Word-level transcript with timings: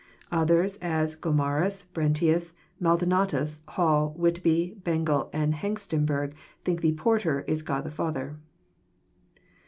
Others, 0.31 0.77
as 0.81 1.15
Gomarus, 1.15 1.85
Brentius, 1.93 2.53
Maldonatus, 2.81 3.61
Hall, 3.67 4.15
Whitby, 4.17 4.75
Bengel, 4.83 5.29
and 5.31 5.53
Hengstenburg, 5.53 6.31
think 6.65 6.81
the 6.81 6.93
"porter" 6.93 7.41
is 7.41 7.61
God 7.61 7.83
the 7.83 7.91
Father. 7.91 8.39